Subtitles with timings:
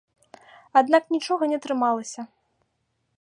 [0.81, 2.21] Аднак нічога не атрымалася.